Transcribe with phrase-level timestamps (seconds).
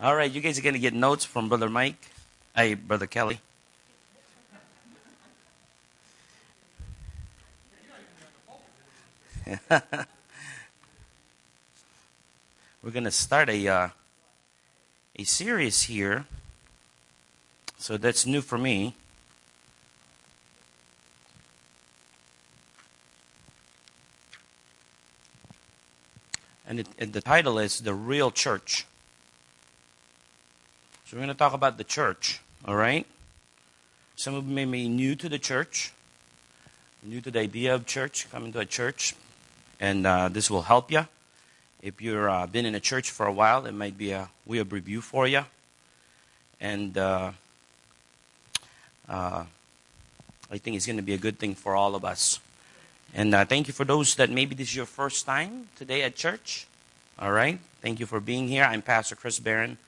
[0.00, 2.10] All right, you guys are going to get notes from Brother Mike.
[2.54, 3.40] Hey, Brother Kelly.
[9.70, 9.80] We're
[12.90, 13.88] going to start a uh,
[15.16, 16.26] a series here.
[17.78, 18.96] So that's new for me.
[26.66, 28.86] And, it, and the title is The Real Church.
[31.14, 33.06] We're going to talk about the church, all right?
[34.16, 35.92] Some of you may be new to the church,
[37.04, 39.14] new to the idea of church, coming to a church,
[39.78, 41.06] and uh, this will help you.
[41.82, 44.58] If you've uh, been in a church for a while, it might be a way
[44.58, 45.44] of review for you.
[46.60, 47.30] And uh,
[49.08, 49.44] uh
[50.50, 52.40] I think it's going to be a good thing for all of us.
[53.14, 56.16] And uh, thank you for those that maybe this is your first time today at
[56.16, 56.66] church.
[57.20, 57.60] All right.
[57.82, 58.64] Thank you for being here.
[58.64, 59.78] I'm Pastor Chris Barron.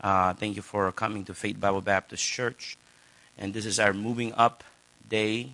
[0.00, 2.76] Uh, thank you for coming to Faith Bible Baptist Church.
[3.36, 4.62] And this is our moving up
[5.08, 5.50] day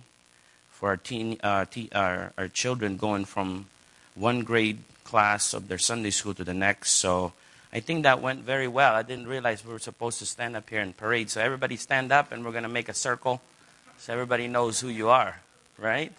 [0.69, 3.65] for our teen, uh, our, our children going from
[4.13, 6.91] one grade class of their Sunday school to the next.
[6.91, 7.33] So
[7.73, 8.93] I think that went very well.
[8.93, 11.29] I didn't realize we were supposed to stand up here and parade.
[11.31, 13.41] So everybody stand up and we're going to make a circle
[13.97, 15.39] so everybody knows who you are,
[15.77, 16.11] right?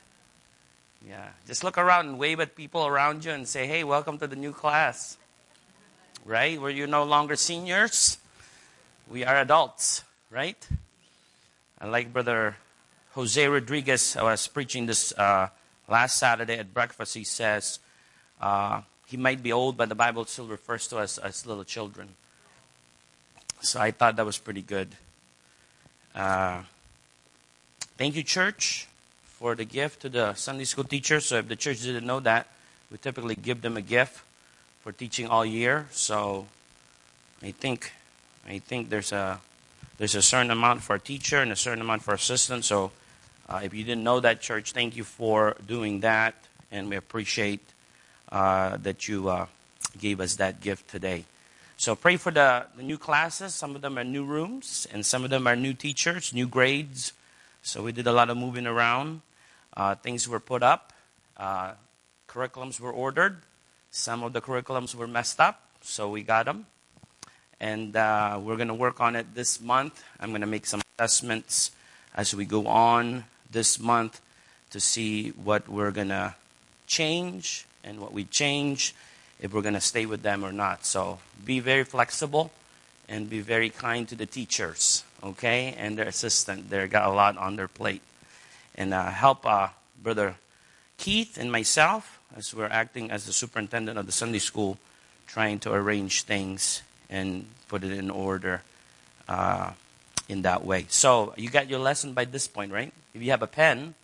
[1.07, 1.29] Yeah.
[1.47, 4.37] Just look around and wave at people around you and say, hey, welcome to the
[4.37, 5.17] new class.
[6.27, 6.61] Right?
[6.61, 8.19] Where you're no longer seniors.
[9.09, 10.59] We are adults, right?
[11.81, 12.57] I like Brother
[13.13, 14.17] Jose Rodriguez.
[14.17, 15.49] I was preaching this uh,
[15.89, 17.15] last Saturday at breakfast.
[17.15, 17.79] He says,
[18.41, 22.09] uh, he might be old, but the Bible still refers to us as little children.
[23.61, 24.89] So I thought that was pretty good.
[26.13, 26.63] Uh,
[27.97, 28.89] thank you, church
[29.23, 31.21] for the gift to the Sunday school teacher.
[31.21, 32.49] So if the church didn't know that,
[32.91, 34.26] we typically give them a gift
[34.87, 35.89] for teaching all year.
[35.91, 36.47] So
[37.42, 37.91] I think
[38.48, 39.41] I think there's a
[39.98, 42.65] there's a certain amount for a teacher and a certain amount for assistant.
[42.65, 42.93] So
[43.48, 46.37] uh, if you didn't know that, church, thank you for doing that,
[46.71, 47.66] and we appreciate
[48.31, 49.47] uh, that you uh,
[49.99, 51.25] gave us that gift today.
[51.77, 53.56] So pray for the, the new classes.
[53.56, 57.12] Some of them are new rooms, and some of them are new teachers, new grades.
[57.61, 59.22] So we did a lot of moving around.
[59.77, 60.93] Uh, things were put up,
[61.37, 61.72] uh,
[62.28, 63.43] curriculums were ordered.
[63.97, 66.67] Some of the curriculums were messed up, so we got them.
[67.59, 70.05] And uh, we're going to work on it this month.
[70.21, 71.71] I'm going to make some assessments
[72.15, 74.21] as we go on this month
[74.69, 76.35] to see what we're going to
[76.87, 78.95] change and what we change,
[79.41, 80.85] if we're going to stay with them or not.
[80.85, 82.53] So be very flexible
[83.09, 86.69] and be very kind to the teachers, okay, and their assistant.
[86.69, 88.03] They got a lot on their plate
[88.75, 89.69] and uh, help uh,
[90.03, 90.35] Brother
[90.99, 94.78] Keith and myself as we're acting as the superintendent of the Sunday school,
[95.26, 98.62] trying to arrange things and put it in order
[99.28, 99.72] uh,
[100.28, 100.87] in that way.
[100.88, 102.92] So you got your lesson by this point, right?
[103.14, 103.94] If you have a pen,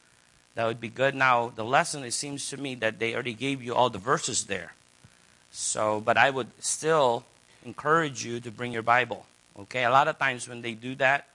[0.54, 1.14] that would be good.
[1.14, 4.44] Now the lesson, it seems to me that they already gave you all the verses
[4.44, 4.74] there.
[5.50, 7.24] So, but I would still
[7.64, 9.26] encourage you to bring your Bible.
[9.58, 11.26] Okay, a lot of times when they do that,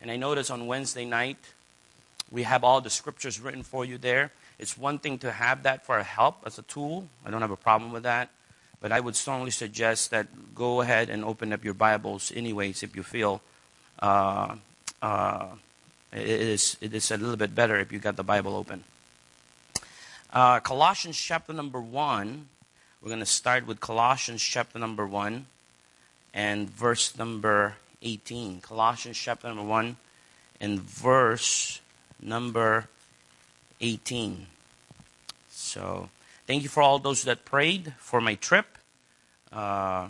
[0.00, 1.36] and I notice on Wednesday night
[2.30, 4.32] we have all the scriptures written for you there.
[4.58, 7.08] It's one thing to have that for help as a tool.
[7.24, 8.30] I don't have a problem with that.
[8.80, 12.94] But I would strongly suggest that go ahead and open up your Bibles, anyways, if
[12.94, 13.40] you feel
[14.00, 14.56] uh,
[15.02, 15.48] uh,
[16.12, 18.84] it, is, it is a little bit better if you got the Bible open.
[20.32, 22.48] Uh, Colossians chapter number 1.
[23.00, 25.46] We're going to start with Colossians chapter number 1
[26.34, 28.60] and verse number 18.
[28.60, 29.96] Colossians chapter number 1
[30.60, 31.80] and verse
[32.20, 32.88] number
[33.80, 34.46] 18.
[35.50, 36.08] So,
[36.46, 38.66] thank you for all those that prayed for my trip.
[39.52, 40.08] Uh,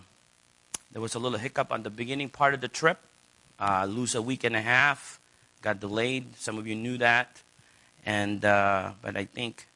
[0.91, 2.99] there was a little hiccup on the beginning part of the trip.
[3.59, 5.19] Uh, lose a week and a half,
[5.61, 6.35] got delayed.
[6.37, 7.41] Some of you knew that,
[8.05, 9.67] and uh, but I think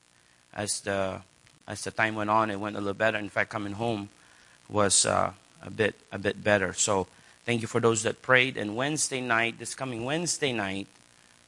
[0.54, 1.22] as the
[1.68, 3.18] as the time went on, it went a little better.
[3.18, 4.10] In fact, coming home
[4.70, 5.32] was uh,
[5.62, 6.74] a bit a bit better.
[6.74, 7.08] So
[7.46, 8.58] thank you for those that prayed.
[8.58, 10.88] And Wednesday night, this coming Wednesday night,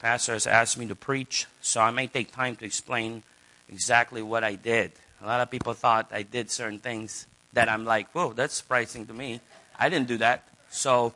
[0.03, 3.23] pastor has asked me to preach, so I may take time to explain
[3.69, 4.91] exactly what I did.
[5.23, 9.05] A lot of people thought I did certain things that I'm like, whoa, that's surprising
[9.07, 9.39] to me.
[9.79, 10.43] I didn't do that.
[10.69, 11.13] So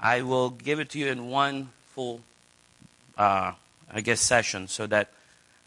[0.00, 2.22] I will give it to you in one full,
[3.18, 3.52] uh,
[3.92, 5.12] I guess, session so that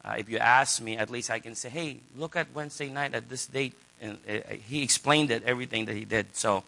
[0.04, 3.14] uh, if you ask me, at least I can say, hey, look at Wednesday night
[3.14, 3.76] at this date.
[4.02, 6.36] And uh, he explained it, everything that he did.
[6.36, 6.64] So,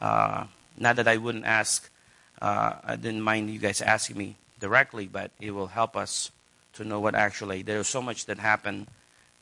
[0.00, 0.44] uh,
[0.78, 1.90] not that I wouldn't ask,
[2.40, 6.30] uh, I didn't mind you guys asking me directly, but it will help us
[6.74, 7.62] to know what actually.
[7.62, 8.86] There's so much that happened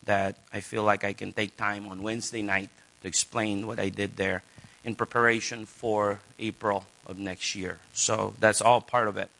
[0.04, 2.70] that I feel like I can take time on Wednesday night
[3.02, 4.42] to explain what I did there
[4.84, 7.78] in preparation for April of next year.
[7.92, 9.30] So that's all part of it.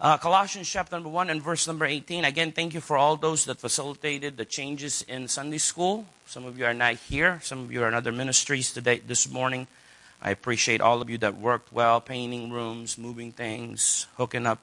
[0.00, 2.24] Uh, Colossians chapter number 1 and verse number 18.
[2.24, 6.06] Again, thank you for all those that facilitated the changes in Sunday school.
[6.26, 9.30] Some of you are not here, some of you are in other ministries today, this
[9.30, 9.68] morning.
[10.20, 14.58] I appreciate all of you that worked well, painting rooms, moving things, hooking up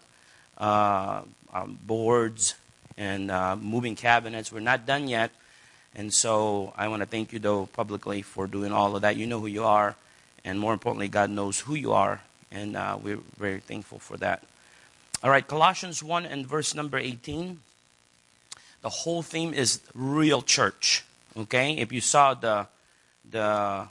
[0.59, 1.21] uh,
[1.53, 2.55] um, boards,
[2.97, 4.51] and uh, moving cabinets.
[4.51, 5.31] We're not done yet.
[5.95, 9.15] And so I want to thank you, though, publicly for doing all of that.
[9.15, 9.95] You know who you are.
[10.43, 12.21] And more importantly, God knows who you are.
[12.51, 14.43] And uh, we're very thankful for that.
[15.23, 17.59] All right, Colossians 1 and verse number 18.
[18.81, 21.03] The whole theme is real church.
[21.35, 21.77] Okay?
[21.77, 22.67] If you saw the
[23.29, 23.87] the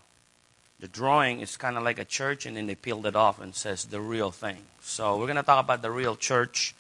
[0.81, 3.55] the drawing, it's kind of like a church, and then they peeled it off and
[3.55, 4.59] says the real thing.
[4.88, 6.75] So we're going to talk about the real church.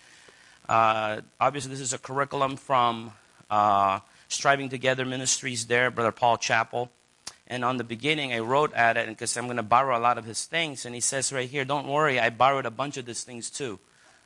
[0.66, 3.12] Uh, obviously, this is a curriculum from
[3.50, 6.90] uh, Striving Together Ministries there, Brother Paul Chappell.
[7.48, 10.16] And on the beginning, I wrote at it because I'm going to borrow a lot
[10.16, 10.86] of his things.
[10.86, 13.78] And he says right here, don't worry, I borrowed a bunch of these things too.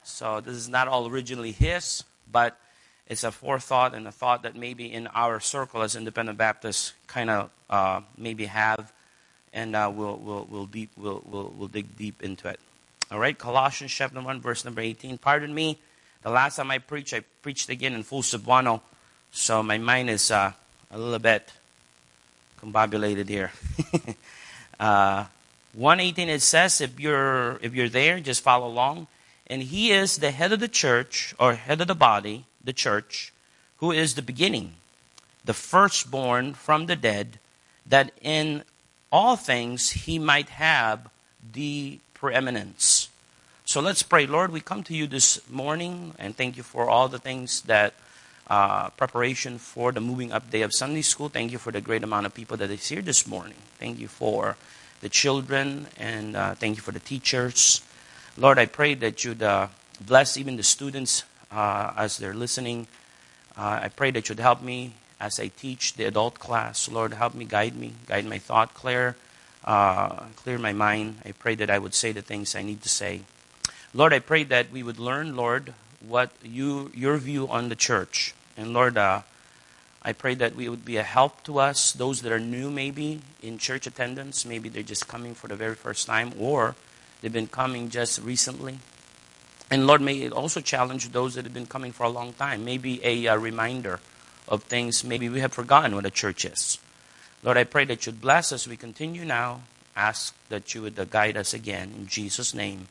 [0.05, 2.57] So this is not all originally his, but
[3.09, 7.31] it's a forethought and a thought that maybe in our circle as independent Baptists kind
[7.31, 8.93] of uh, maybe have,
[9.53, 12.61] and uh, we'll, we'll, we'll, deep, we'll, we'll, we'll dig deep into it.
[13.13, 15.19] All right, Colossians chapter 1, verse number 18.
[15.19, 15.77] Pardon me,
[16.23, 18.81] the last time I preached, I preached again in full Cebuano,
[19.31, 20.53] so my mind is uh,
[20.91, 21.53] a little bit
[22.59, 23.53] combobulated here.
[24.81, 25.27] uh,
[25.75, 29.09] 118 it says if you're if you're there just follow along
[29.47, 33.31] and he is the head of the church, or head of the body, the church,
[33.77, 34.73] who is the beginning,
[35.45, 37.39] the firstborn from the dead,
[37.85, 38.63] that in
[39.11, 41.11] all things he might have
[41.53, 42.92] the preeminence.
[43.73, 44.27] So let's pray.
[44.27, 47.95] Lord, we come to you this morning and thank you for all the things that
[48.47, 51.31] uh, preparation for the moving up day of Sunday school.
[51.31, 53.57] Thank you for the great amount of people that is here this morning.
[53.79, 54.59] Thank you for
[55.01, 57.81] the children and uh, thank you for the teachers.
[58.37, 59.69] Lord, I pray that you'd uh,
[60.05, 62.89] bless even the students uh, as they're listening.
[63.57, 66.91] Uh, I pray that you'd help me as I teach the adult class.
[66.91, 69.17] Lord, help me, guide me, guide my thought, clear,
[69.65, 71.23] uh, clear my mind.
[71.25, 73.23] I pray that I would say the things I need to say.
[73.95, 78.35] Lord, I pray that we would learn, Lord, what you your view on the church.
[78.57, 79.23] And Lord, uh,
[80.03, 83.21] I pray that we would be a help to us, those that are new maybe
[83.43, 84.45] in church attendance.
[84.45, 86.75] Maybe they're just coming for the very first time, or
[87.23, 88.81] They've been coming just recently.
[89.71, 92.65] And Lord, may it also challenge those that have been coming for a long time.
[92.65, 94.01] Maybe a, a reminder
[94.49, 96.79] of things maybe we have forgotten what a church is.
[97.45, 98.67] Lord, I pray that you'd bless us.
[98.67, 99.63] We continue now.
[99.95, 101.93] Ask that you would guide us again.
[101.97, 102.89] In Jesus' name,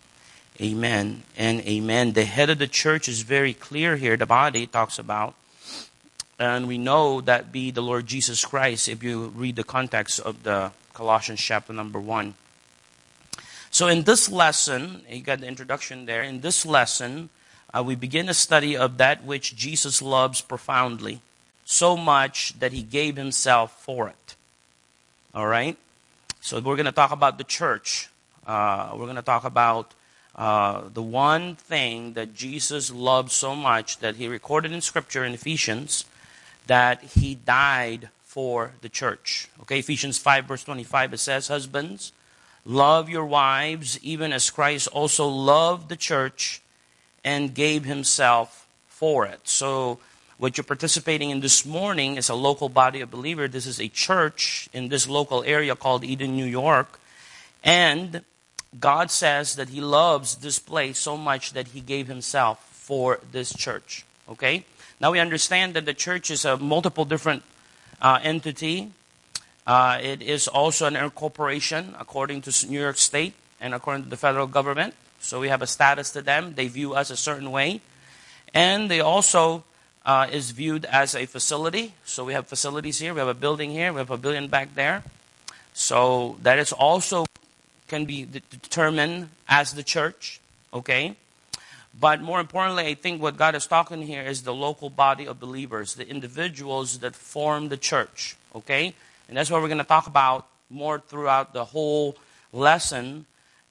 [0.60, 2.14] amen and amen.
[2.14, 4.18] The head of the church is very clear here.
[4.18, 5.36] The body talks about.
[6.40, 10.42] And we know that be the Lord Jesus Christ if you read the context of
[10.42, 12.34] the Colossians chapter number 1.
[13.70, 16.24] So, in this lesson, you got the introduction there.
[16.24, 17.30] In this lesson,
[17.74, 21.22] uh, we begin a study of that which Jesus loves profoundly,
[21.64, 24.36] so much that he gave himself for it.
[25.34, 25.78] All right?
[26.42, 28.10] So, we're going to talk about the church.
[28.46, 29.94] Uh, we're going to talk about
[30.36, 35.34] uh, the one thing that Jesus loved so much that he recorded in Scripture in
[35.34, 36.06] Ephesians
[36.68, 39.50] that he died for the church.
[39.62, 42.14] Okay, Ephesians 5, verse 25, it says, Husbands,
[42.66, 46.62] Love your wives, even as Christ also loved the church
[47.24, 49.42] and gave himself for it.
[49.48, 50.00] So,
[50.38, 53.52] what you're participating in this morning is a local body of believers.
[53.52, 57.00] This is a church in this local area called Eden, New York.
[57.64, 58.24] And
[58.80, 63.54] God says that He loves this place so much that He gave Himself for this
[63.54, 64.06] church.
[64.30, 64.66] Okay?
[65.00, 67.44] Now we understand that the church is a multiple different
[68.02, 68.92] uh, entity.
[69.66, 74.18] Uh, it is also an incorporation according to New York State and according to the
[74.18, 74.94] federal government.
[75.20, 76.56] So we have a status to them.
[76.56, 77.82] They view us a certain way.
[78.54, 79.64] And they also
[80.06, 81.94] uh, is viewed as a facility.
[82.06, 83.14] So we have facilities here.
[83.14, 83.94] We have a building here.
[83.94, 85.04] We have a building back there.
[85.74, 87.26] So that is also
[87.92, 90.40] can be determined as the church.
[90.74, 91.16] Okay.
[92.00, 95.42] But more importantly, I think what God is talking here is the local body of
[95.42, 98.38] believers, the individuals that form the church.
[98.56, 98.96] Okay.
[99.28, 102.16] And that's what we're going to talk about more throughout the whole
[102.54, 103.26] lesson.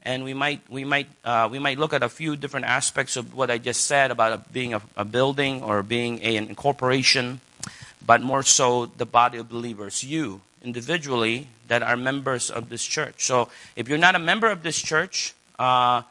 [0.05, 3.33] And we might, we, might, uh, we might look at a few different aspects of
[3.33, 7.41] what I just said about being a, a building or being a, an incorporation,
[8.05, 13.25] but more so the body of believers, you individually that are members of this church.
[13.25, 16.03] So if you're not a member of this church, uh,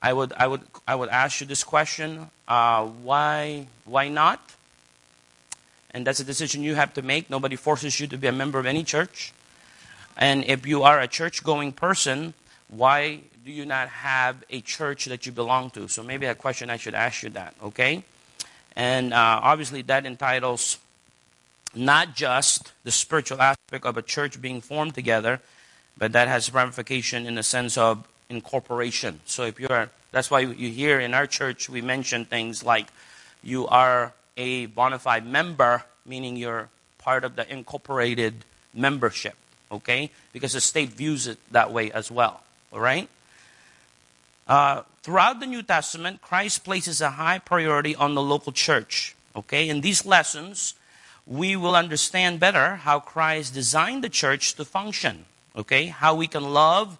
[0.00, 4.40] I, would, I, would, I would ask you this question uh, why, why not?
[5.96, 7.30] and that's a decision you have to make.
[7.30, 9.32] Nobody forces you to be a member of any church.
[10.18, 12.34] And if you are a church going person,
[12.68, 15.88] why do you not have a church that you belong to?
[15.88, 18.04] So maybe a question I should ask you that, okay?
[18.76, 20.76] And uh, obviously, that entitles
[21.76, 25.40] not just the spiritual aspect of a church being formed together,
[25.98, 29.20] but that has ramification in the sense of incorporation.
[29.24, 32.88] So if you're, that's why you hear in our church we mention things like
[33.42, 36.68] you are a bona fide member, meaning you're
[36.98, 39.34] part of the incorporated membership,
[39.70, 40.10] okay?
[40.32, 42.42] Because the state views it that way as well,
[42.72, 43.08] all right?
[44.48, 49.68] Uh, throughout the New Testament, Christ places a high priority on the local church, okay?
[49.68, 50.74] In these lessons,
[51.26, 55.86] we will understand better how Christ designed the church to function, okay?
[55.86, 56.98] How we can love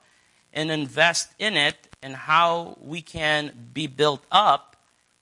[0.52, 4.76] and invest in it, and how we can be built up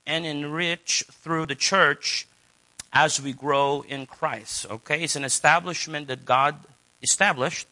[0.06, 2.26] and enrich through the church
[2.92, 4.66] as we grow in Christ.
[4.70, 5.02] Okay?
[5.02, 6.56] It's an establishment that God
[7.02, 7.66] established,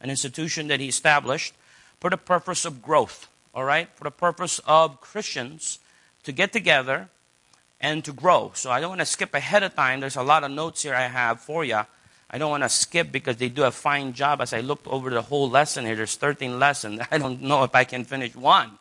[0.00, 1.54] an institution that He established
[1.98, 3.28] for the purpose of growth.
[3.54, 3.88] All right?
[3.96, 5.80] For the purpose of Christians
[6.22, 7.08] to get together
[7.80, 8.52] and to grow.
[8.54, 10.00] So I don't want to skip ahead of time.
[10.00, 11.80] There's a lot of notes here I have for you.
[12.30, 14.40] I don't want to skip because they do a fine job.
[14.40, 17.00] As I looked over the whole lesson here, there's 13 lessons.
[17.10, 18.78] I don't know if I can finish one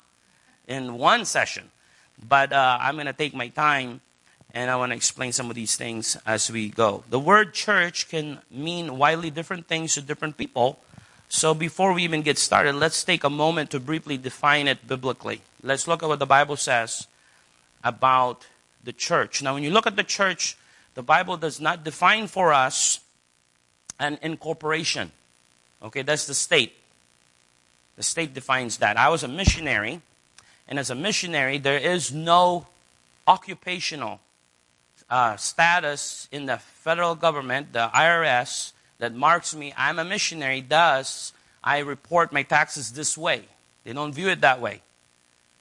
[0.68, 1.72] in one session.
[2.28, 4.02] But uh, I'm going to take my time
[4.54, 7.04] and I want to explain some of these things as we go.
[7.10, 10.80] The word church can mean widely different things to different people.
[11.30, 15.42] So before we even get started, let's take a moment to briefly define it biblically.
[15.62, 17.08] Let's look at what the Bible says
[17.84, 18.48] about
[18.88, 19.44] the church.
[19.44, 20.58] Now, when you look at the church,
[20.96, 23.02] the Bible does not define for us
[24.00, 25.12] an incorporation.
[25.84, 26.74] Okay, that's the state.
[27.98, 28.96] The state defines that.
[28.96, 30.02] I was a missionary,
[30.70, 32.66] and as a missionary, there is no
[33.28, 34.22] occupational
[35.10, 41.34] uh, status in the federal government, the IRS, that marks me, I'm a missionary, thus
[41.62, 43.44] I report my taxes this way.
[43.84, 44.82] They don't view it that way.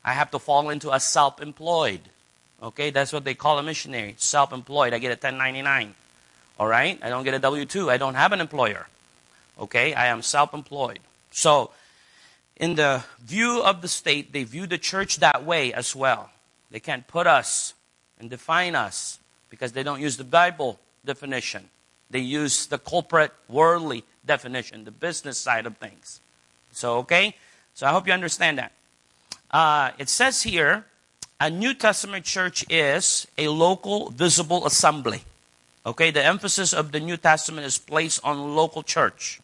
[0.04, 2.00] I have to fall into a self employed.
[2.62, 4.94] Okay, that's what they call a missionary, self employed.
[4.94, 5.94] I get a 1099.
[6.58, 7.90] All right, I don't get a W 2.
[7.90, 8.86] I don't have an employer.
[9.58, 11.00] Okay, I am self employed.
[11.30, 11.70] So,
[12.56, 16.30] in the view of the state, they view the church that way as well.
[16.70, 17.74] They can't put us
[18.18, 19.18] and define us
[19.50, 21.68] because they don't use the Bible definition.
[22.10, 26.20] They use the corporate worldly definition, the business side of things.
[26.72, 27.36] So, okay?
[27.74, 28.72] So I hope you understand that.
[29.50, 30.84] Uh, it says here
[31.40, 35.22] a New Testament church is a local visible assembly.
[35.84, 36.10] Okay?
[36.10, 39.40] The emphasis of the New Testament is placed on local church.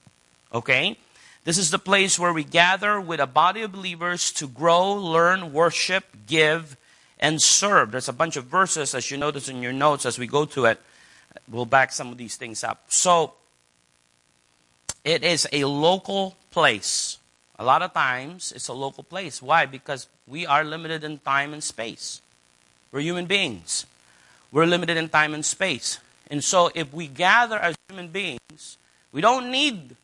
[0.54, 0.96] Okay?
[1.44, 5.52] This is the place where we gather with a body of believers to grow, learn,
[5.52, 6.76] worship, give,
[7.18, 7.90] and serve.
[7.90, 10.66] There's a bunch of verses, as you notice in your notes as we go to
[10.66, 10.80] it.
[11.48, 12.84] We'll back some of these things up.
[12.88, 13.34] So,
[15.04, 17.18] it is a local place.
[17.58, 19.42] A lot of times, it's a local place.
[19.42, 19.66] Why?
[19.66, 22.22] Because we are limited in time and space.
[22.90, 23.84] We're human beings.
[24.50, 25.98] We're limited in time and space.
[26.30, 28.78] And so, if we gather as human beings,
[29.12, 29.94] we don't need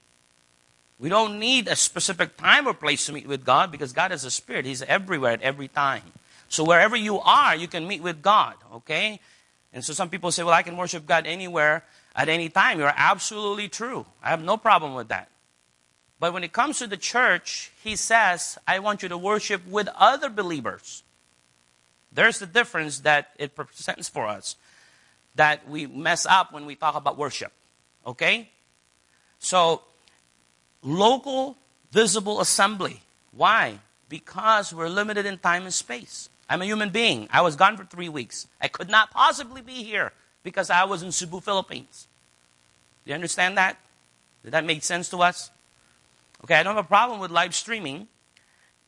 [1.00, 4.25] we don't need a specific time or place to meet with God because God is
[4.25, 4.66] a spirit.
[4.66, 6.02] He's everywhere at every time.
[6.49, 9.20] So wherever you are, you can meet with God, okay?
[9.73, 11.85] And so some people say, well, I can worship God anywhere
[12.16, 12.80] at any time.
[12.80, 14.06] You're absolutely true.
[14.25, 15.28] I have no problem with that.
[16.21, 19.89] But when it comes to the church, he says, I want you to worship with
[19.95, 21.03] other believers.
[22.13, 24.57] There's the difference that it presents for us
[25.37, 27.53] that we mess up when we talk about worship.
[28.05, 28.49] Okay?
[29.39, 29.83] So,
[30.83, 31.57] local
[31.93, 33.01] visible assembly.
[33.31, 33.79] Why?
[34.09, 36.29] Because we're limited in time and space.
[36.51, 37.29] I'm a human being.
[37.31, 38.49] I was gone for three weeks.
[38.61, 42.09] I could not possibly be here because I was in Cebu, Philippines.
[43.05, 43.77] Do you understand that?
[44.43, 45.51] Did that make sense to us?
[46.45, 48.09] Okay, I don't have a problem with live streaming,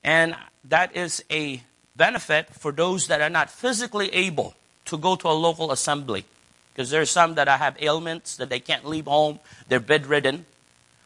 [0.04, 1.62] and that is a
[1.96, 4.54] benefit for those that are not physically able
[4.86, 6.24] to go to a local assembly.
[6.72, 10.46] Because there are some that have ailments that they can't leave home, they're bedridden,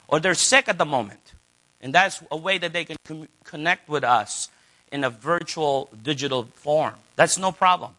[0.06, 1.32] or they're sick at the moment.
[1.80, 4.50] And that's a way that they can com- connect with us
[4.92, 6.94] in a virtual digital form.
[7.16, 7.92] That's no problem.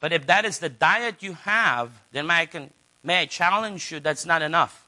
[0.00, 2.70] But if that is the diet you have, then may I, can,
[3.04, 4.86] may I challenge you that's not enough.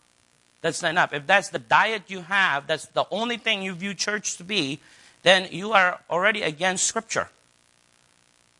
[0.64, 1.12] That's not enough.
[1.12, 4.80] If that's the diet you have, that's the only thing you view church to be,
[5.22, 7.28] then you are already against Scripture.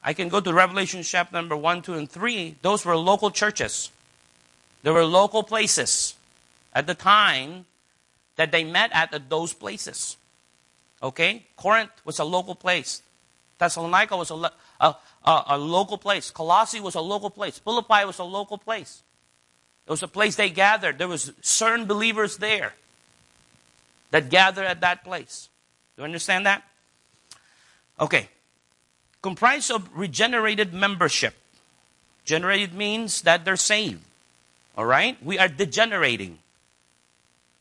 [0.02, 2.56] I can go to Revelation chapter number 1, 2, and 3.
[2.60, 3.90] Those were local churches.
[4.82, 6.14] There were local places
[6.74, 7.64] at the time
[8.36, 10.18] that they met at, at those places.
[11.02, 11.46] Okay?
[11.56, 13.00] Corinth was a local place.
[13.56, 14.94] Thessalonica was a, a,
[15.24, 16.30] a, a local place.
[16.30, 17.58] Colossae was a local place.
[17.58, 19.00] Philippi was a local place.
[19.86, 20.98] It was a place they gathered.
[20.98, 22.72] There was certain believers there.
[24.14, 25.48] that gather at that place.
[25.96, 26.62] Do you understand that?
[27.98, 28.28] Okay.
[29.22, 31.34] Comprised of regenerated membership.
[32.24, 34.02] Generated means that they're saved.
[34.78, 35.20] All right?
[35.20, 36.38] We are degenerating.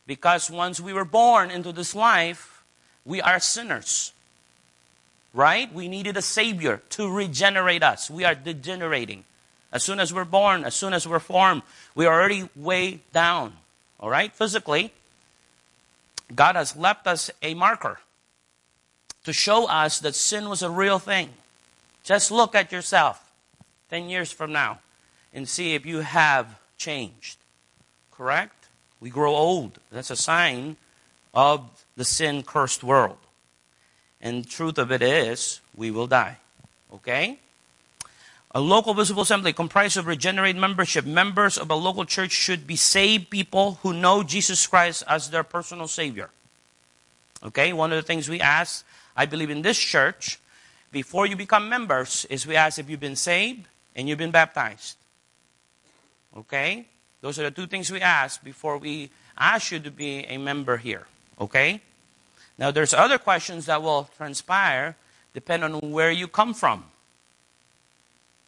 [0.06, 2.64] Because once we were born into this life,
[3.04, 4.14] we are sinners.
[5.34, 5.74] Right?
[5.74, 8.12] We needed a Savior to regenerate us.
[8.12, 9.24] We are degenerating.
[9.74, 11.64] As soon as we're born, as soon as we're formed,
[11.96, 13.54] we are already way down.
[14.00, 14.32] All right?
[14.32, 14.94] Physically,
[16.34, 18.00] God has left us a marker
[19.24, 21.30] to show us that sin was a real thing.
[22.04, 23.32] Just look at yourself
[23.90, 24.80] 10 years from now
[25.34, 27.38] and see if you have changed.
[28.12, 28.68] Correct?
[29.00, 29.80] We grow old.
[29.92, 30.78] That's a sign
[31.34, 33.18] of the sin cursed world.
[34.22, 36.38] And truth of it is, we will die.
[36.94, 37.40] Okay?
[38.56, 41.06] A local visible assembly comprised of regenerate membership.
[41.06, 45.44] Members of a local church should be saved people who know Jesus Christ as their
[45.44, 46.30] personal Savior.
[47.44, 47.74] Okay?
[47.74, 48.86] One of the things we ask,
[49.18, 50.40] I believe in this church,
[50.92, 54.98] before you become members, is we ask if you've been saved and you've been baptized.
[56.38, 56.86] Okay?
[57.22, 60.78] Those are the two things we ask before we ask you to be a member
[60.78, 61.08] here.
[61.42, 61.82] Okay?
[62.60, 64.96] Now, there's other questions that will transpire
[65.34, 66.84] depending on where you come from.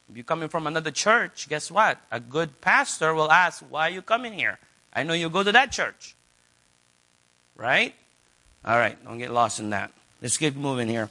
[0.10, 2.00] If you're coming from another church, guess what?
[2.12, 4.60] A good pastor will ask, Why are you coming here?
[4.94, 6.16] I know you go to that church.
[7.56, 7.96] Right?
[8.64, 9.92] All right, don't get lost in that.
[10.22, 11.10] Let's keep moving here.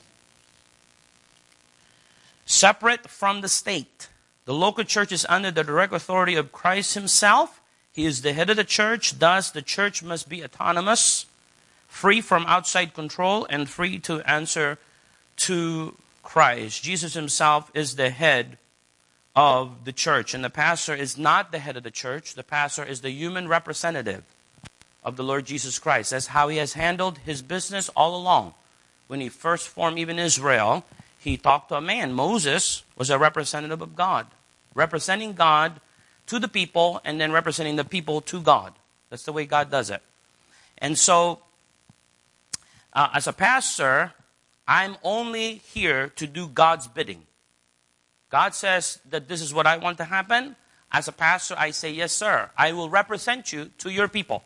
[2.47, 4.09] Separate from the state.
[4.45, 7.61] The local church is under the direct authority of Christ Himself.
[7.93, 11.27] He is the head of the church, thus, the church must be autonomous,
[11.87, 14.79] free from outside control, and free to answer
[15.37, 16.83] to Christ.
[16.83, 18.59] Jesus Himself is the head
[19.37, 22.35] of the church, and the pastor is not the head of the church.
[22.35, 24.23] The pastor is the human representative
[25.03, 26.12] of the Lord Jesus Christ.
[26.12, 28.55] That's how He has handled His business all along.
[29.07, 30.85] When He first formed even Israel,
[31.25, 32.12] he talked to a man.
[32.12, 34.26] Moses was a representative of God,
[34.75, 35.80] representing God
[36.26, 38.75] to the people and then representing the people to God.
[39.08, 40.02] That's the way God does it.
[40.76, 41.41] And so,
[42.93, 44.13] uh, as a pastor,
[44.69, 47.23] I'm only here to do God's bidding.
[48.34, 50.56] God says that this is what I want to happen.
[50.90, 52.50] As a pastor, I say, Yes, sir.
[52.58, 54.42] I will represent you to your people.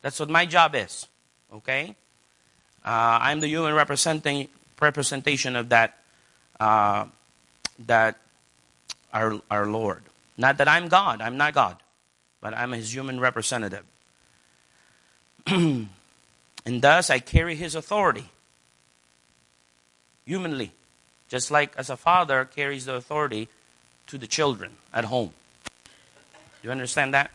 [0.00, 1.06] That's what my job is.
[1.54, 1.94] Okay?
[2.84, 4.48] Uh, I'm the human representing
[4.80, 5.98] representation of that,
[6.58, 7.04] uh,
[7.86, 8.18] that
[9.14, 10.02] our, our Lord.
[10.36, 11.76] Not that I'm God, I'm not God,
[12.40, 13.84] but I'm his human representative.
[15.46, 15.88] and
[16.66, 18.24] thus I carry his authority
[20.24, 20.72] humanly,
[21.32, 23.48] just like as a father carries the authority
[24.06, 25.30] to the children at home.
[26.60, 27.30] Do you understand that?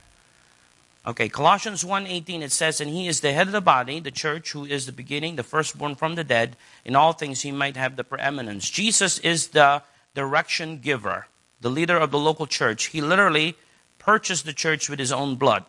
[1.07, 4.51] Okay, Colossians 1:18 it says and he is the head of the body, the church
[4.51, 6.55] who is the beginning, the firstborn from the dead,
[6.86, 8.69] in all things he might have the preeminence.
[8.69, 9.81] Jesus is the
[10.13, 11.25] direction giver,
[11.60, 12.93] the leader of the local church.
[12.93, 13.55] He literally
[13.97, 15.65] purchased the church with his own blood.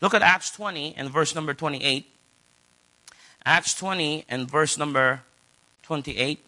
[0.00, 2.10] Look at Acts 20 and verse number 28.
[3.46, 5.22] Acts 20 and verse number
[5.84, 6.44] 28.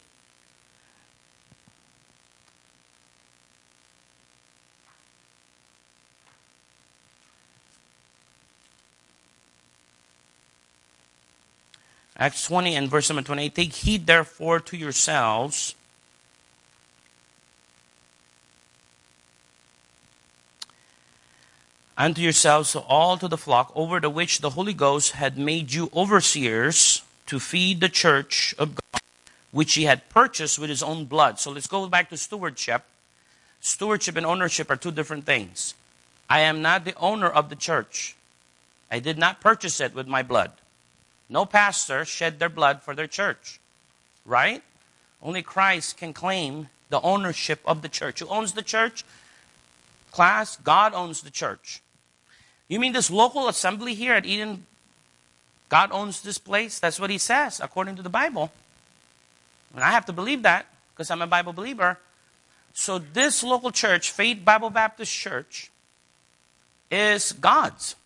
[12.23, 13.53] Acts 20 and verse number 28.
[13.53, 15.75] Take heed therefore to yourselves.
[21.99, 25.73] And to yourselves, all to the flock over the which the Holy Ghost had made
[25.73, 29.03] you overseers to feed the church of God,
[29.51, 31.41] which he had purchased with his own blood.
[31.41, 32.85] So let's go back to stewardship.
[33.61, 35.75] Stewardship and ownership are two different things.
[36.31, 38.15] I am not the owner of the church.
[38.93, 40.53] I did not purchase it with my blood.
[41.33, 43.59] No pastor shed their blood for their church.
[44.27, 44.63] Right?
[45.23, 48.21] Only Christ can claim the ownership of the church.
[48.21, 49.03] Who owns the church?
[50.11, 51.81] Class, God owns the church.
[52.69, 54.67] You mean this local assembly here at Eden?
[55.71, 56.79] God owns this place?
[56.79, 58.53] That's what he says, according to the Bible.
[59.75, 61.99] And I have to believe that because I'm a Bible believer.
[62.75, 65.71] So this local church, Faith Bible Baptist Church,
[66.91, 67.97] is God's.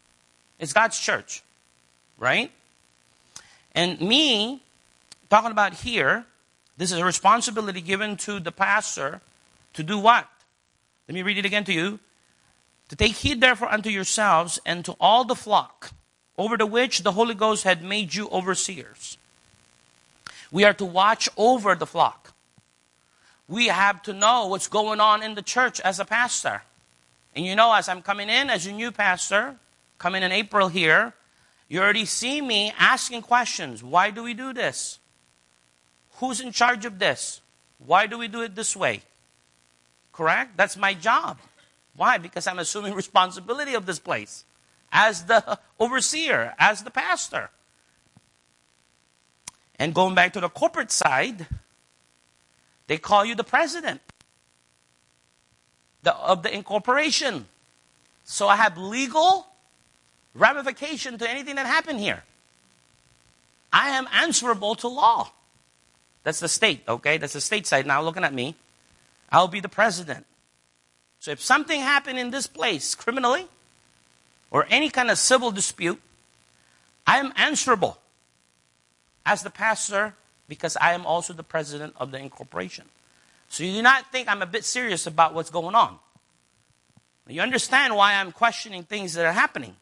[0.60, 1.42] It's God's church.
[2.18, 2.52] Right?
[3.76, 4.62] And me,
[5.28, 6.24] talking about here,
[6.78, 9.20] this is a responsibility given to the pastor
[9.74, 10.26] to do what?
[11.06, 12.00] Let me read it again to you.
[12.88, 15.90] To take heed therefore unto yourselves and to all the flock
[16.38, 19.18] over the which the Holy Ghost had made you overseers.
[20.50, 22.32] We are to watch over the flock.
[23.48, 26.62] We have to know what's going on in the church as a pastor.
[27.34, 29.56] And you know, as I'm coming in as a new pastor,
[29.98, 31.12] coming in April here,
[31.68, 33.82] You already see me asking questions.
[33.82, 34.98] Why do we do this?
[36.18, 37.40] Who's in charge of this?
[37.78, 39.02] Why do we do it this way?
[40.12, 40.56] Correct?
[40.56, 41.38] That's my job.
[41.96, 42.18] Why?
[42.18, 44.44] Because I'm assuming responsibility of this place
[44.92, 47.50] as the overseer, as the pastor.
[49.78, 51.46] And going back to the corporate side,
[52.86, 54.00] they call you the president
[56.02, 57.46] the, of the incorporation.
[58.24, 59.46] So I have legal
[60.36, 62.24] ramification to anything that happened here.
[63.72, 65.30] I am answerable to law.
[66.22, 67.18] That's the state, okay?
[67.18, 67.86] That's the state side.
[67.86, 68.56] Now looking at me,
[69.30, 70.26] I'll be the president.
[71.20, 73.46] So if something happened in this place criminally
[74.50, 76.00] or any kind of civil dispute,
[77.06, 77.98] I am answerable
[79.24, 80.14] as the pastor
[80.48, 82.86] because I am also the president of the incorporation.
[83.48, 85.98] So you do not think I'm a bit serious about what's going on.
[87.28, 89.76] You understand why I'm questioning things that are happening.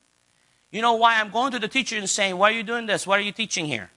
[0.75, 3.07] You know why I'm going to the teacher and saying, Why are you doing this?
[3.07, 3.91] Why are you teaching here?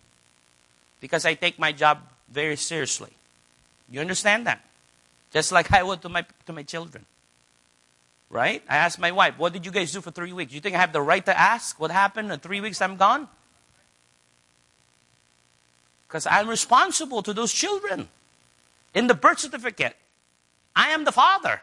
[1.02, 3.10] Because I take my job very seriously.
[3.90, 4.64] You understand that?
[5.34, 7.04] Just like I would to my, to my children.
[8.30, 8.62] Right?
[8.70, 10.54] I asked my wife, What did you guys do for three weeks?
[10.54, 13.28] You think I have the right to ask what happened in three weeks I'm gone?
[16.08, 18.08] Because I'm responsible to those children.
[18.94, 19.96] In the birth certificate,
[20.76, 21.60] I am the father.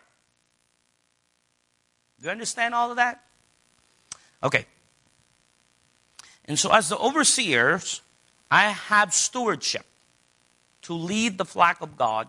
[2.19, 3.23] Do you understand all of that?
[4.43, 4.67] Okay.
[6.47, 8.03] And so, as the overseers,
[8.51, 9.87] I have stewardship
[10.83, 12.29] to lead the flock of God,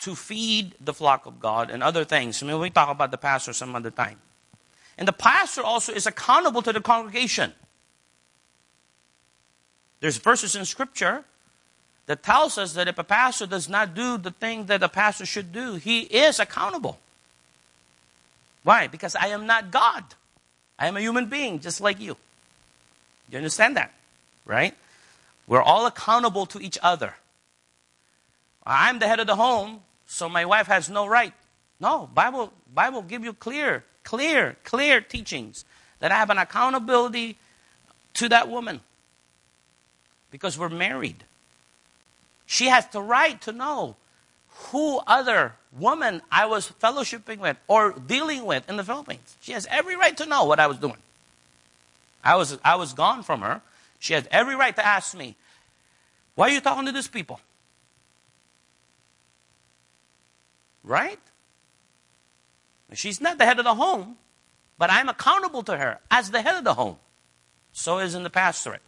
[0.00, 2.42] to feed the flock of God, and other things.
[2.42, 4.18] I mean, we talk about the pastor some other time.
[4.96, 7.52] And the pastor also is accountable to the congregation.
[10.00, 11.24] There's verses in Scripture
[12.06, 15.26] that tells us that if a pastor does not do the thing that a pastor
[15.26, 16.98] should do, he is accountable.
[18.64, 18.86] Why?
[18.86, 20.04] Because I am not God.
[20.78, 22.16] I am a human being just like you.
[23.30, 23.92] You understand that?
[24.44, 24.74] Right?
[25.46, 27.14] We're all accountable to each other.
[28.64, 31.32] I'm the head of the home, so my wife has no right.
[31.80, 35.64] No, Bible Bible give you clear, clear, clear teachings
[36.00, 37.36] that I have an accountability
[38.14, 38.80] to that woman
[40.30, 41.24] because we're married.
[42.46, 43.96] She has the right to know
[44.70, 49.36] who other woman I was fellowshipping with or dealing with in the Philippines.
[49.40, 50.96] She has every right to know what I was doing.
[52.22, 53.60] I was, I was gone from her.
[53.98, 55.36] She had every right to ask me,
[56.34, 57.40] Why are you talking to these people?
[60.84, 61.18] Right?
[62.94, 64.16] She's not the head of the home,
[64.78, 66.96] but I'm accountable to her as the head of the home.
[67.72, 68.82] So is in the pastorate.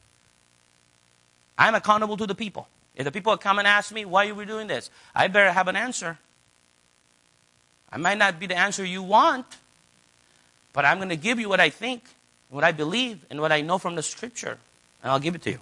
[1.59, 2.66] I'm accountable to the people.
[2.95, 4.90] If the people come and ask me, why are we doing this?
[5.14, 6.19] I better have an answer.
[7.93, 9.47] I might not be the answer you want,
[10.73, 12.05] but I'm going to give you what I think,
[12.50, 14.58] what I believe, and what I know from the scripture.
[15.02, 15.60] And I'll give it to you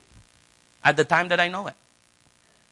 [0.83, 1.75] at the time that I know it.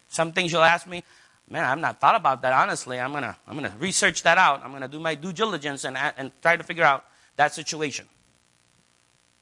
[0.08, 1.04] Some things you'll ask me,
[1.50, 2.98] man, I've not thought about that, honestly.
[2.98, 4.62] I'm to I'm gonna research that out.
[4.64, 7.04] I'm to do my due diligence and, and try to figure out
[7.36, 8.06] that situation.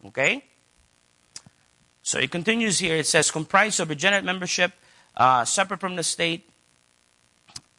[0.06, 0.44] Okay?
[2.02, 2.96] So it continues here.
[2.96, 4.72] It says, comprised of regenerate membership,
[5.16, 6.48] uh, separate from the state,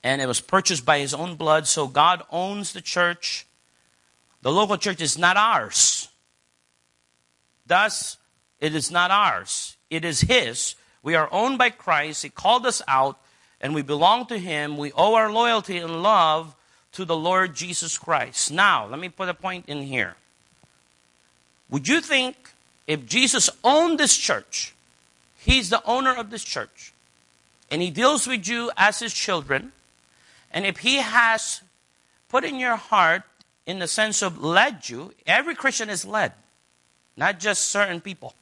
[0.04, 1.68] and it was purchased by his own blood.
[1.68, 3.46] So God owns the church.
[4.42, 6.08] The local church is not ours.
[7.66, 8.18] Thus,
[8.60, 9.78] it is not ours.
[9.90, 10.76] It is his.
[11.04, 12.24] We are owned by Christ.
[12.24, 13.20] He called us out,
[13.62, 14.78] and we belong to him.
[14.78, 16.56] We owe our loyalty and love
[16.94, 18.52] to the Lord Jesus Christ.
[18.52, 20.16] Now, let me put a point in here.
[21.70, 22.36] Would you think
[22.88, 24.74] if Jesus owned this church,
[25.38, 26.94] He's the owner of this church,
[27.70, 29.74] and He deals with you as His children,
[30.52, 31.62] and if He has
[32.30, 33.24] put in your heart,
[33.66, 36.34] in the sense of led you, every Christian is led,
[37.18, 38.34] not just certain people.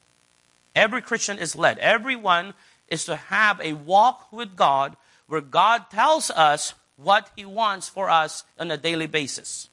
[0.75, 1.77] Every Christian is led.
[1.79, 2.53] Everyone
[2.87, 4.95] is to have a walk with God
[5.27, 9.69] where God tells us what He wants for us on a daily basis.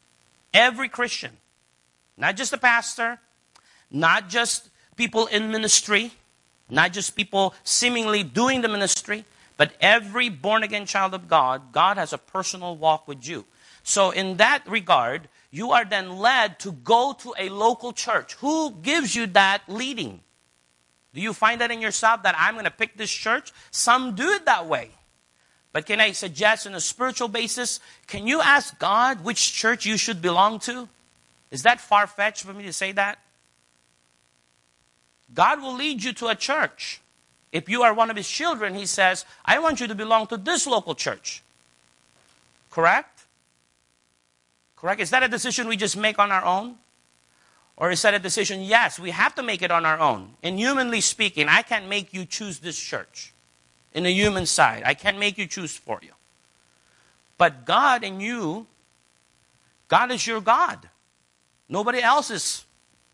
[0.53, 1.33] Every Christian,
[2.17, 3.21] not just the pastor,
[3.91, 6.13] not just people in ministry,
[6.69, 9.25] not just people seemingly doing the ministry,
[9.57, 13.45] but every born again child of God, God has a personal walk with you.
[13.83, 18.35] So, in that regard, you are then led to go to a local church.
[18.35, 20.21] Who gives you that leading?
[21.13, 23.53] Do you find that in yourself that I'm going to pick this church?
[23.71, 24.91] Some do it that way.
[25.73, 29.97] But can I suggest on a spiritual basis, can you ask God which church you
[29.97, 30.89] should belong to?
[31.51, 33.19] Is that far fetched for me to say that?
[35.33, 37.01] God will lead you to a church.
[37.53, 40.37] If you are one of his children, he says, I want you to belong to
[40.37, 41.43] this local church.
[42.71, 43.20] Correct?
[44.81, 45.01] Correct?
[45.01, 46.77] Is that a decision we just make on our own?
[47.77, 48.63] Or is that a decision?
[48.63, 50.35] Yes, we have to make it on our own.
[50.43, 53.33] And humanly speaking, I can't make you choose this church.
[53.93, 56.13] In the human side, I can't make you choose for you.
[57.37, 58.67] But God and you,
[59.89, 60.89] God is your God.
[61.69, 62.65] Nobody else is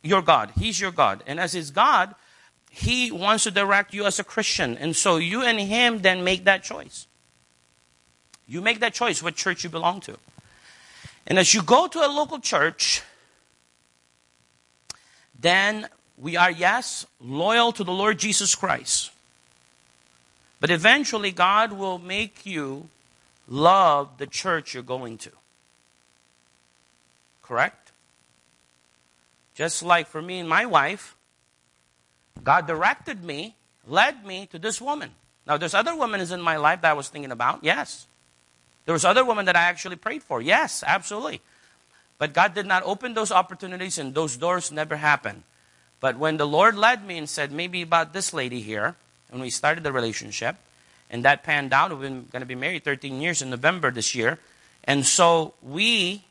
[0.02, 0.52] your God.
[0.59, 1.22] He's your God.
[1.26, 2.14] And as His God,
[2.70, 4.76] He wants to direct you as a Christian.
[4.79, 7.07] And so you and Him then make that choice.
[8.46, 10.16] You make that choice what church you belong to.
[11.27, 13.03] And as you go to a local church,
[15.39, 19.11] then we are, yes, loyal to the Lord Jesus Christ.
[20.61, 22.89] But eventually, God will make you
[23.49, 25.31] love the church you're going to.
[27.43, 27.93] Correct?
[29.55, 31.17] Just like for me and my wife,
[32.43, 33.55] God directed me,
[33.87, 35.11] led me to this woman.
[35.47, 38.07] Now, there's other women in my life that I was thinking about, yes.
[38.87, 41.40] There was other women that I actually prayed for, yes, absolutely.
[42.18, 45.42] But God did not open those opportunities and those doors never happened.
[46.01, 48.94] But when the Lord led me and said, maybe about this lady here,
[49.31, 50.57] when we started the relationship,
[51.11, 54.14] and that panned out, we've been going to be married 13 years in November this
[54.14, 54.38] year.
[54.85, 56.22] And so we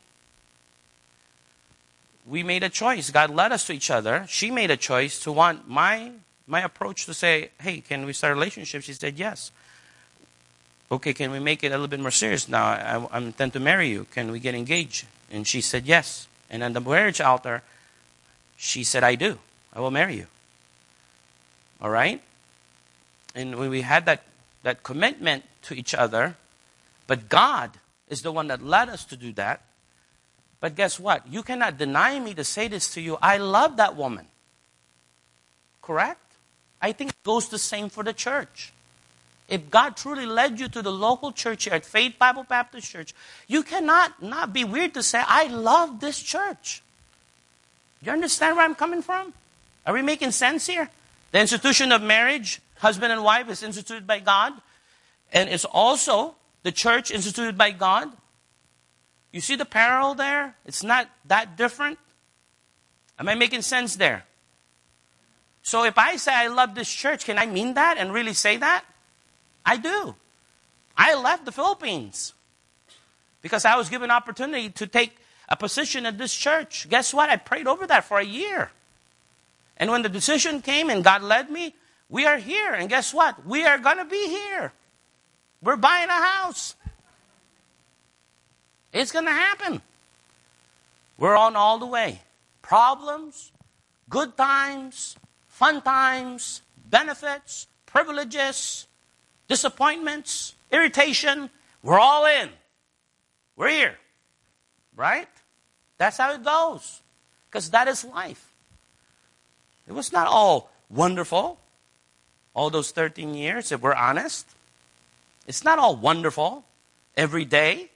[2.27, 3.11] we made a choice.
[3.11, 4.25] God led us to each other.
[4.27, 6.11] She made a choice to want my
[6.47, 9.51] my approach to say, "Hey, can we start a relationship?" She said, "Yes."
[10.91, 12.63] Okay, can we make it a little bit more serious now?
[12.63, 14.05] I, I intend to marry you.
[14.11, 15.05] Can we get engaged?
[15.31, 17.63] And she said, "Yes." And on the marriage altar,
[18.55, 19.39] she said, "I do.
[19.73, 20.27] I will marry you."
[21.81, 22.21] All right.
[23.33, 24.23] And when we had that
[24.63, 26.35] that commitment to each other,
[27.07, 27.71] but God
[28.07, 29.61] is the one that led us to do that.
[30.59, 31.27] But guess what?
[31.27, 33.17] You cannot deny me to say this to you.
[33.21, 34.27] I love that woman.
[35.81, 36.21] Correct?
[36.81, 38.73] I think it goes the same for the church.
[39.47, 43.13] If God truly led you to the local church here at Faith Bible Baptist Church,
[43.47, 46.81] you cannot not be weird to say, I love this church.
[48.01, 49.34] You understand where I'm coming from?
[49.86, 50.89] Are we making sense here?
[51.31, 54.53] The institution of marriage, husband and wife, is instituted by God.
[55.31, 58.12] And it's also the church instituted by God.
[59.31, 60.55] You see the parallel there?
[60.65, 61.99] It's not that different.
[63.19, 64.25] Am I making sense there?
[65.62, 68.58] So if I say I love this church, can I mean that and really say
[68.58, 68.86] that?
[69.65, 70.15] I do.
[70.95, 72.34] I left the Philippines
[73.41, 75.17] because I was given opportunity to take
[75.49, 76.88] a position at this church.
[76.89, 77.30] Guess what?
[77.30, 78.71] I prayed over that for a year.
[79.78, 81.75] And when the decision came and God led me,
[82.10, 82.73] we are here.
[82.73, 83.45] And guess what?
[83.45, 84.71] We are going to be here.
[85.62, 86.75] We're buying a house.
[88.93, 89.82] It's going to happen.
[91.17, 92.21] We're on all the way.
[92.62, 93.51] Problems,
[94.10, 98.88] good times, fun times, benefits, privileges,
[99.47, 101.49] disappointments, irritation.
[101.84, 102.49] We're all in.
[103.55, 103.95] We're here.
[104.95, 105.27] Right?
[105.97, 107.01] That's how it goes.
[107.49, 108.53] Because that is life.
[109.88, 111.60] It was not all wonderful
[112.55, 114.47] all those 13 years, if we're honest.
[115.45, 116.63] It's not all wonderful
[117.15, 117.89] every day,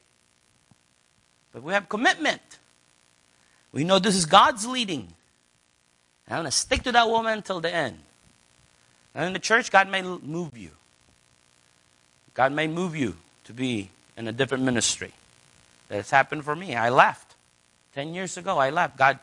[1.51, 2.41] but we have commitment.
[3.71, 5.13] We know this is God's leading.
[6.27, 7.97] I'm going to stick to that woman until the end.
[9.15, 10.71] And in the church, God may move you.
[12.39, 15.11] God may move you to be in a different ministry.
[15.89, 16.73] That's happened for me.
[16.73, 17.35] I left.
[17.93, 18.95] Ten years ago, I left.
[18.95, 19.19] God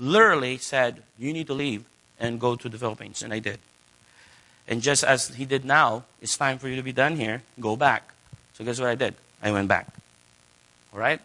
[0.00, 1.84] literally said, You need to leave
[2.18, 3.22] and go to the Philippines.
[3.22, 3.60] And I did.
[4.66, 7.44] And just as he did now, it's time for you to be done here.
[7.60, 8.12] Go back.
[8.54, 9.14] So guess what I did?
[9.40, 9.86] I went back.
[10.92, 11.20] All right?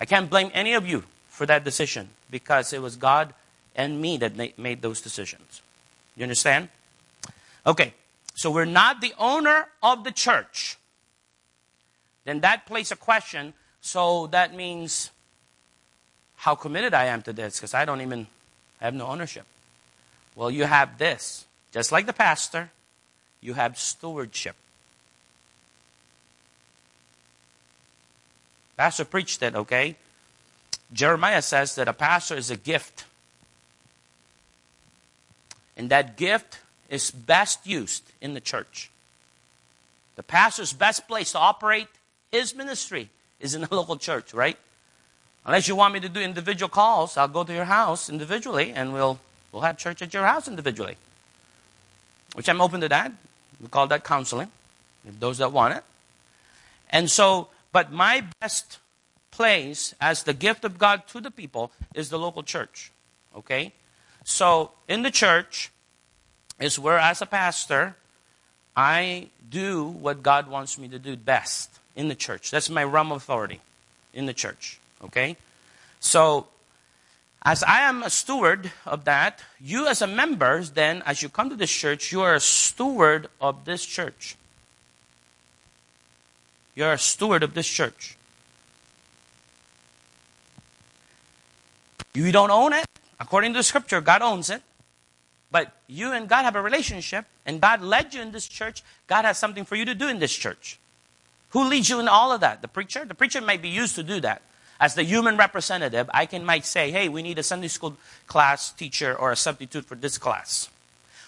[0.00, 3.34] I can't blame any of you for that decision because it was God
[3.76, 5.60] and me that made those decisions.
[6.16, 6.70] You understand?
[7.66, 7.92] Okay.
[8.38, 10.78] So we're not the owner of the church.
[12.24, 13.52] Then that plays a question.
[13.80, 15.10] So that means
[16.36, 18.28] how committed I am to this because I don't even
[18.80, 19.44] have no ownership.
[20.36, 21.46] Well, you have this.
[21.72, 22.70] Just like the pastor,
[23.40, 24.54] you have stewardship.
[28.76, 29.96] Pastor preached it, okay?
[30.92, 33.04] Jeremiah says that a pastor is a gift.
[35.76, 38.90] And that gift is best used in the church.
[40.16, 41.88] The pastor's best place to operate
[42.32, 44.56] his ministry is in the local church, right?
[45.44, 48.92] Unless you want me to do individual calls, I'll go to your house individually and
[48.92, 49.18] we'll,
[49.52, 50.96] we'll have church at your house individually.
[52.34, 53.12] Which I'm open to that.
[53.60, 54.50] We call that counseling,
[55.06, 55.84] if those that want it.
[56.90, 58.78] And so, but my best
[59.30, 62.92] place as the gift of God to the people is the local church.
[63.36, 63.72] Okay?
[64.24, 65.70] So, in the church
[66.60, 67.96] is where, as a pastor,
[68.76, 72.50] I do what God wants me to do best in the church.
[72.50, 73.60] That's my realm of authority
[74.12, 74.78] in the church.
[75.02, 75.36] Okay?
[76.00, 76.46] So,
[77.42, 81.50] As I am a steward of that, you as a member, then as you come
[81.50, 84.36] to this church, you are a steward of this church.
[86.74, 88.16] You're a steward of this church.
[92.14, 92.86] You don't own it.
[93.20, 94.62] According to the scripture, God owns it.
[95.50, 98.82] But you and God have a relationship, and God led you in this church.
[99.06, 100.78] God has something for you to do in this church.
[101.50, 102.60] Who leads you in all of that?
[102.60, 103.04] The preacher?
[103.04, 104.42] The preacher might be used to do that.
[104.80, 108.70] As the human representative, I can might say, hey, we need a Sunday school class
[108.70, 110.68] teacher or a substitute for this class.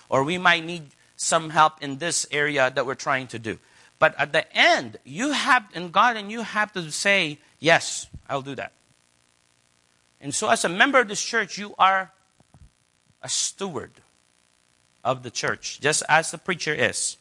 [0.09, 0.83] Or we might need
[1.17, 3.59] some help in this area that we're trying to do.
[3.99, 8.43] But at the end, you have, in God, and you have to say, yes, I'll
[8.43, 8.73] do that.
[10.21, 12.13] And so, as a member of this church, you are
[13.23, 13.91] a steward
[15.05, 17.17] of the church, just as the preacher is.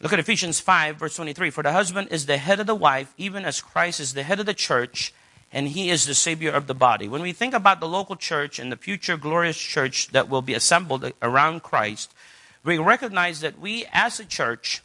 [0.00, 1.50] Look at Ephesians 5, verse 23.
[1.50, 4.40] For the husband is the head of the wife, even as Christ is the head
[4.40, 5.14] of the church,
[5.52, 7.08] and he is the Savior of the body.
[7.08, 10.54] When we think about the local church and the future glorious church that will be
[10.54, 12.12] assembled around Christ,
[12.64, 14.82] we recognize that we as a church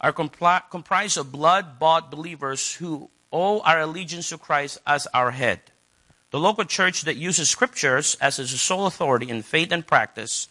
[0.00, 5.60] are comprised of blood bought believers who owe our allegiance to Christ as our head.
[6.34, 10.48] The local church that uses scriptures as its sole authority in faith and practice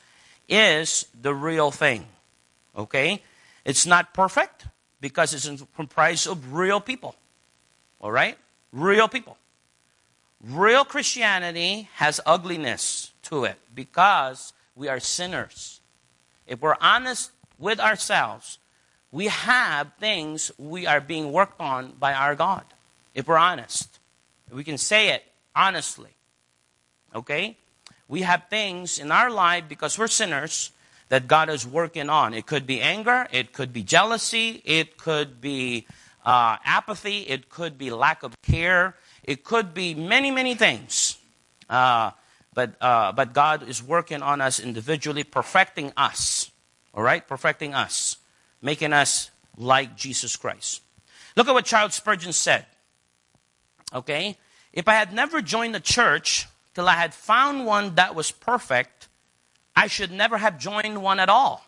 [0.48, 2.06] is the real thing.
[2.74, 3.22] Okay?
[3.66, 4.66] It's not perfect
[5.02, 7.16] because it's comprised of real people.
[8.00, 8.38] All right?
[8.72, 9.36] Real people.
[10.42, 15.82] Real Christianity has ugliness to it because we are sinners.
[16.48, 18.58] If we're honest with ourselves,
[19.12, 22.64] we have things we are being worked on by our God.
[23.14, 24.00] If we're honest,
[24.50, 26.12] we can say it honestly.
[27.16, 27.58] Okay?
[28.08, 30.72] We have things in our life because we're sinners
[31.10, 32.34] that God is working on.
[32.34, 35.86] It could be anger, it could be jealousy, it could be
[36.26, 41.18] uh, apathy, it could be lack of care, it could be many, many things.
[41.70, 42.12] Uh,
[42.54, 46.52] but, uh, but God is working on us individually, perfecting us.
[46.94, 47.28] All right?
[47.28, 48.18] Perfecting us,
[48.62, 50.82] making us like Jesus Christ.
[51.36, 52.66] Look at what Charles Spurgeon said.
[53.94, 54.38] Okay?
[54.74, 59.08] If I had never joined the church till I had found one that was perfect,
[59.76, 61.64] I should never have joined one at all.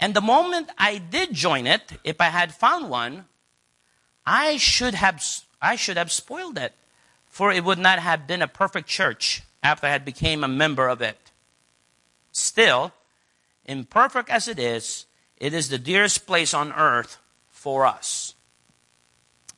[0.00, 3.26] And the moment I did join it, if I had found one,
[4.26, 5.24] I should have,
[5.62, 6.72] I should have spoiled it,
[7.26, 10.88] for it would not have been a perfect church after I had became a member
[10.88, 11.30] of it.
[12.32, 12.92] Still,
[13.64, 17.18] imperfect as it is, it is the dearest place on earth
[17.50, 18.34] for us.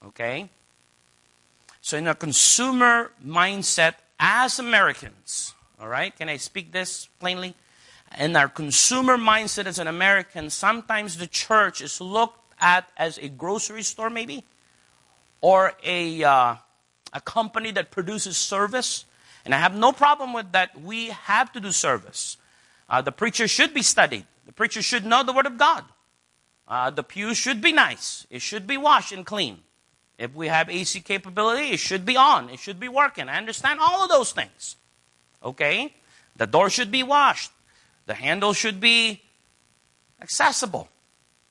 [0.04, 0.50] Okay?
[1.86, 7.54] So, in a consumer mindset as Americans, all right, can I speak this plainly?
[8.18, 13.28] In our consumer mindset as an American, sometimes the church is looked at as a
[13.28, 14.42] grocery store, maybe,
[15.40, 16.56] or a, uh,
[17.12, 19.04] a company that produces service.
[19.44, 20.76] And I have no problem with that.
[20.80, 22.36] We have to do service.
[22.90, 24.26] Uh, the preacher should be studied.
[24.46, 25.84] The preacher should know the Word of God.
[26.66, 28.26] Uh, the pew should be nice.
[28.28, 29.60] It should be washed and clean.
[30.18, 32.48] If we have AC capability, it should be on.
[32.48, 33.28] It should be working.
[33.28, 34.76] I understand all of those things.
[35.42, 35.94] Okay?
[36.36, 37.52] The door should be washed.
[38.06, 39.22] The handle should be
[40.20, 40.88] accessible.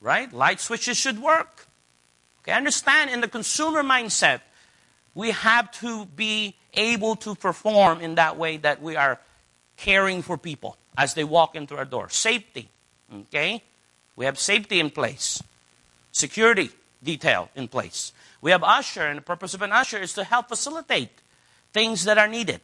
[0.00, 0.32] Right?
[0.32, 1.66] Light switches should work.
[2.42, 4.40] Okay, understand in the consumer mindset,
[5.14, 9.18] we have to be able to perform in that way that we are
[9.76, 12.08] caring for people as they walk into our door.
[12.08, 12.68] Safety.
[13.12, 13.62] Okay?
[14.14, 15.42] We have safety in place.
[16.12, 16.70] Security
[17.06, 18.12] detail in place.
[18.42, 21.22] We have usher, and the purpose of an usher is to help facilitate
[21.72, 22.60] things that are needed.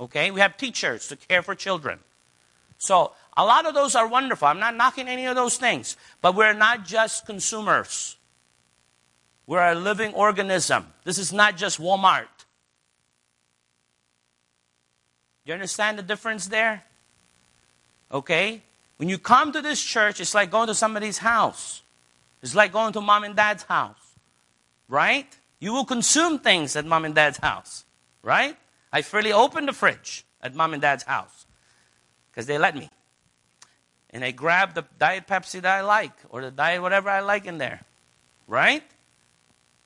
[0.00, 0.32] Okay?
[0.32, 2.00] We have teachers to care for children.
[2.78, 4.48] So, a lot of those are wonderful.
[4.48, 5.96] I'm not knocking any of those things.
[6.20, 8.16] But we're not just consumers.
[9.46, 10.86] We're a living organism.
[11.04, 12.26] This is not just Walmart.
[15.44, 16.84] You understand the difference there?
[18.10, 18.62] Okay?
[18.96, 21.82] When you come to this church, it's like going to somebody's house.
[22.42, 24.12] It's like going to mom and dad's house
[24.92, 25.26] right?
[25.58, 27.84] You will consume things at mom and dad's house,
[28.22, 28.56] right?
[28.92, 31.46] I freely open the fridge at mom and dad's house
[32.30, 32.90] because they let me.
[34.10, 37.46] And I grab the diet Pepsi that I like or the diet whatever I like
[37.46, 37.80] in there,
[38.46, 38.84] right?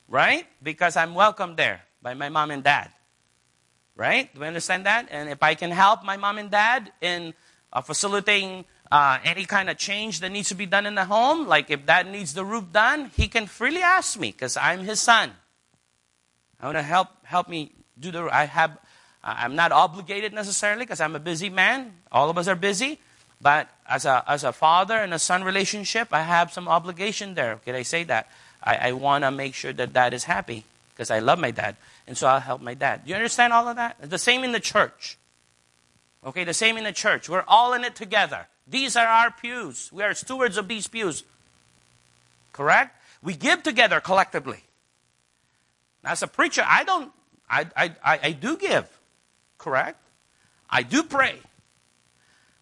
[0.09, 0.47] Right?
[0.61, 2.91] Because I'm welcome there by my mom and dad.
[3.95, 4.35] Right?
[4.35, 5.07] Do you understand that?
[5.11, 7.33] And if I can help my mom and dad in
[7.73, 11.47] uh, facilitating uh, any kind of change that needs to be done in the home,
[11.47, 15.01] like if that needs the roof done, he can freely ask me because I'm his
[15.01, 15.33] son.
[16.61, 18.29] I want to help help me do the.
[18.33, 18.79] I have.
[19.23, 21.95] I'm not obligated necessarily because I'm a busy man.
[22.13, 23.01] All of us are busy,
[23.41, 27.57] but as a as a father and a son relationship, I have some obligation there.
[27.65, 28.29] Can I say that?
[28.63, 31.77] I, I want to make sure that dad is happy because I love my dad,
[32.07, 33.05] and so I'll help my dad.
[33.05, 33.97] Do you understand all of that?
[34.01, 35.19] The same in the church.
[36.25, 37.29] Okay, the same in the church.
[37.29, 38.47] We're all in it together.
[38.67, 39.91] These are our pews.
[39.93, 41.23] We are stewards of these pews.
[42.53, 42.97] Correct?
[43.23, 44.63] We give together collectively.
[46.05, 47.13] As a preacher, I don't,
[47.49, 48.89] I, I, I, do give.
[49.59, 49.99] Correct?
[50.71, 51.37] I do pray.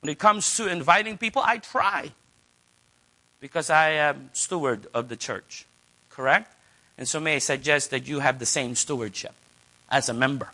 [0.01, 2.13] When it comes to inviting people, I try.
[3.41, 5.67] Because I am steward of the church.
[6.11, 6.55] Correct?
[6.97, 9.35] And so may I suggest that you have the same stewardship
[9.91, 10.51] as a member.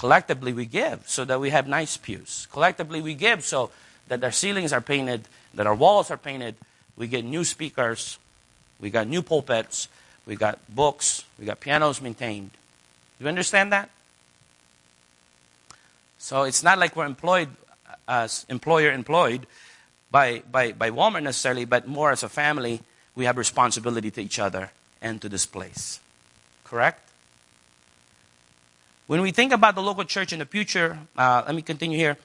[0.00, 2.48] Collectively, we give so that we have nice pews.
[2.52, 3.70] Collectively, we give so
[4.08, 6.54] that our ceilings are painted, that our walls are painted.
[6.96, 8.16] We get new speakers,
[8.80, 9.88] we got new pulpits,
[10.24, 12.50] we got books, we got pianos maintained.
[13.18, 13.90] Do you understand that?
[16.16, 17.50] So it's not like we're employed
[17.86, 19.46] uh, as employer employed
[20.10, 22.80] by, by, by Walmart necessarily, but more as a family,
[23.14, 24.70] we have responsibility to each other
[25.02, 26.00] and to this place.
[26.64, 27.09] Correct?
[29.10, 32.16] When we think about the local church in the future, uh, let me continue here.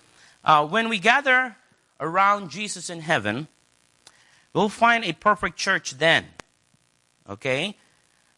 [0.44, 1.56] Uh, when we gather
[2.00, 3.48] around Jesus in heaven,
[4.54, 6.26] we'll find a perfect church then.
[7.28, 7.76] Okay?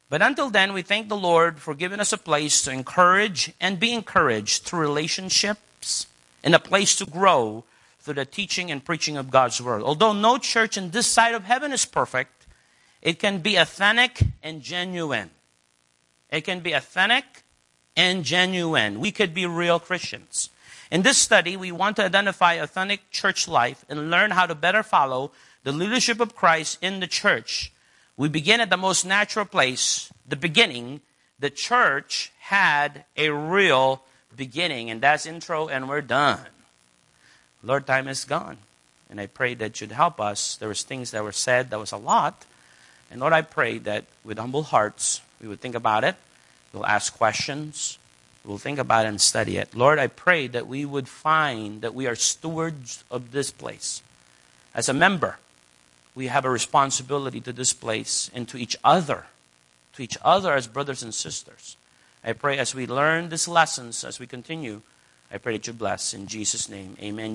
[0.07, 3.81] But until then, we thank the Lord for giving us a place to encourage and
[3.81, 6.07] be encouraged through relationships
[6.41, 7.65] and a place to grow
[7.99, 9.83] through the teaching and preaching of God's Word.
[9.83, 12.47] Although no church in this side of heaven is perfect,
[13.01, 15.31] it can be authentic and genuine.
[16.31, 17.43] It can be authentic
[17.97, 18.99] and genuine.
[18.99, 20.51] We could be real Christians.
[20.91, 24.83] In this study, we want to identify authentic church life and learn how to better
[24.83, 25.31] follow
[25.63, 27.73] the leadership of Christ in the church.
[28.15, 31.01] We begin at the most natural place, the beginning.
[31.39, 34.03] The church had a real
[34.35, 36.39] beginning, and that's intro, and we're done.
[37.63, 38.57] Lord, time is gone.
[39.09, 40.55] And I pray that you'd help us.
[40.55, 42.45] There was things that were said, that was a lot.
[43.09, 46.15] And Lord, I pray that with humble hearts, we would think about it
[46.73, 47.97] We'll ask questions.
[48.45, 49.75] We'll think about it and study it.
[49.75, 54.01] Lord, I pray that we would find that we are stewards of this place.
[54.73, 55.37] As a member,
[56.15, 59.25] we have a responsibility to this place and to each other,
[59.93, 61.75] to each other as brothers and sisters.
[62.23, 64.81] I pray as we learn these lessons, as we continue,
[65.31, 66.13] I pray that you bless.
[66.13, 67.25] In Jesus' name, amen.